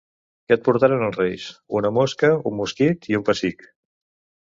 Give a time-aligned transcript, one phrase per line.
[0.49, 1.45] Què et portaran els Reis?
[1.81, 3.73] —Una mosca, un mosquit i un pessic.